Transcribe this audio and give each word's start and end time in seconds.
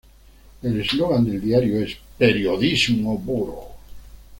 El 0.63 0.79
eslogan 0.81 1.23
del 1.25 1.39
diario 1.39 1.79
es 1.85 1.95
"periodismo 2.17 3.21
puro". 3.23 3.59